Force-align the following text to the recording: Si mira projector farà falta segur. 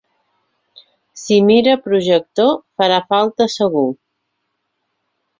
Si 1.23 1.35
mira 1.49 1.75
projector 1.87 2.49
farà 2.81 2.97
falta 3.11 3.47
segur. 3.57 3.85